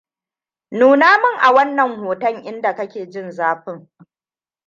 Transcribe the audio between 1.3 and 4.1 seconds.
a wannan hoton inda kake jin zafin